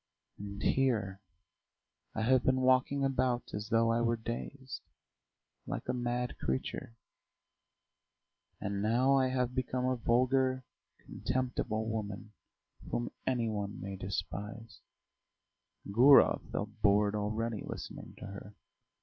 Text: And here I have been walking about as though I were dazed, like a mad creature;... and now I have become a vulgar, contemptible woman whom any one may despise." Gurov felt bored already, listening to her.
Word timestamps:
And 0.39 0.63
here 0.63 1.21
I 2.15 2.23
have 2.23 2.41
been 2.43 2.61
walking 2.61 3.05
about 3.05 3.53
as 3.53 3.69
though 3.69 3.91
I 3.91 4.01
were 4.01 4.17
dazed, 4.17 4.81
like 5.67 5.87
a 5.87 5.93
mad 5.93 6.39
creature;... 6.39 6.95
and 8.59 8.81
now 8.81 9.13
I 9.15 9.27
have 9.27 9.53
become 9.53 9.85
a 9.85 9.95
vulgar, 9.95 10.63
contemptible 11.05 11.87
woman 11.87 12.33
whom 12.89 13.11
any 13.27 13.47
one 13.47 13.79
may 13.79 13.95
despise." 13.95 14.79
Gurov 15.87 16.49
felt 16.51 16.81
bored 16.81 17.13
already, 17.13 17.61
listening 17.63 18.15
to 18.17 18.25
her. 18.25 18.55